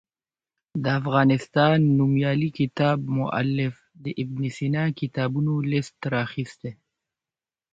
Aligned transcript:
د 0.83 0.85
افغانستان 0.99 1.77
نومیالي 1.97 2.49
کتاب 2.59 2.97
مولف 3.17 3.75
د 4.03 4.05
ابن 4.21 4.41
سینا 4.57 4.83
کتابونو 4.99 5.53
لست 5.71 5.97
راخیستی. 6.15 6.71